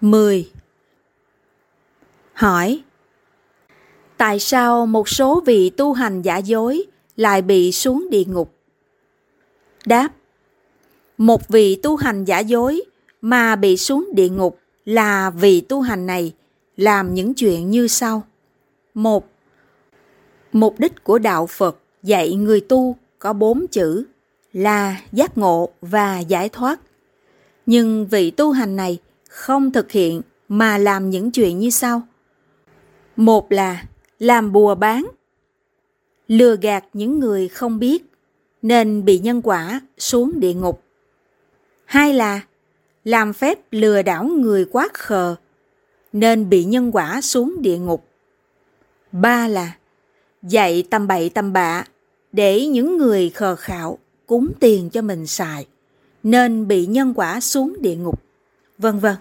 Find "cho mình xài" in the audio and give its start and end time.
54.90-55.66